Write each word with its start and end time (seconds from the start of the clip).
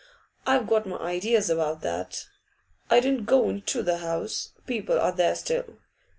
I've 0.47 0.65
got 0.65 0.87
my 0.87 0.97
ideas 0.97 1.47
about 1.47 1.81
that. 1.81 2.25
I 2.89 3.01
didn't 3.01 3.25
go 3.25 3.47
into 3.49 3.83
the 3.83 3.97
house; 3.97 4.51
people 4.65 4.99
are 4.99 5.11
there 5.11 5.35
still. 5.35 5.77